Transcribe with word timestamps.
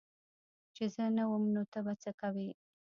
چي 0.75 0.83
زه 0.95 1.03
نه 1.17 1.23
وم 1.29 1.43
نو 1.55 1.61
ته 1.71 1.79
به 1.85 1.93
څه 2.01 2.11
کوي 2.21 2.49